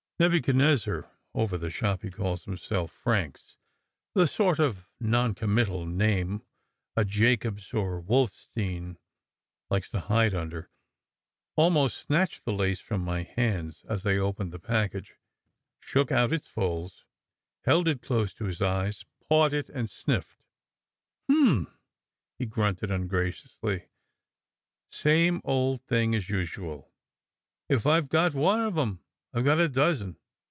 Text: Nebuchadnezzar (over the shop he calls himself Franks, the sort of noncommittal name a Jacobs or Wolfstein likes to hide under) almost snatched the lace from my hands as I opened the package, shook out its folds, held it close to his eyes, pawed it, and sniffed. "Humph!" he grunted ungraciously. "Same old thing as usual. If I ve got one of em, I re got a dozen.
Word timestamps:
Nebuchadnezzar 0.21 1.09
(over 1.33 1.57
the 1.57 1.71
shop 1.71 2.03
he 2.03 2.11
calls 2.11 2.43
himself 2.43 2.91
Franks, 2.91 3.57
the 4.13 4.27
sort 4.27 4.59
of 4.59 4.87
noncommittal 4.99 5.87
name 5.87 6.43
a 6.95 7.03
Jacobs 7.03 7.73
or 7.73 7.99
Wolfstein 7.99 8.99
likes 9.71 9.89
to 9.89 9.99
hide 9.99 10.35
under) 10.35 10.69
almost 11.55 11.97
snatched 11.97 12.45
the 12.45 12.53
lace 12.53 12.79
from 12.79 13.01
my 13.01 13.23
hands 13.23 13.83
as 13.89 14.05
I 14.05 14.17
opened 14.17 14.51
the 14.51 14.59
package, 14.59 15.15
shook 15.79 16.11
out 16.11 16.31
its 16.31 16.45
folds, 16.47 17.03
held 17.65 17.87
it 17.87 18.03
close 18.03 18.31
to 18.35 18.45
his 18.45 18.61
eyes, 18.61 19.03
pawed 19.27 19.53
it, 19.53 19.69
and 19.69 19.89
sniffed. 19.89 20.45
"Humph!" 21.27 21.79
he 22.37 22.45
grunted 22.45 22.91
ungraciously. 22.91 23.87
"Same 24.91 25.41
old 25.43 25.81
thing 25.81 26.13
as 26.13 26.29
usual. 26.29 26.93
If 27.67 27.87
I 27.87 27.99
ve 28.01 28.05
got 28.07 28.35
one 28.35 28.61
of 28.61 28.77
em, 28.77 28.99
I 29.33 29.37
re 29.37 29.43
got 29.45 29.59
a 29.61 29.69
dozen. 29.69 30.17